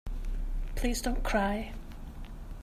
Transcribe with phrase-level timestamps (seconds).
[0.73, 1.73] Please don't cry.